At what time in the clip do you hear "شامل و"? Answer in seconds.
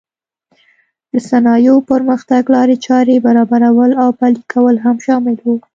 5.05-5.47